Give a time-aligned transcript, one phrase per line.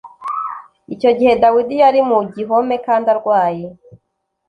[0.93, 3.65] icyo gihe dawidi yari mu gihome kandi arwaye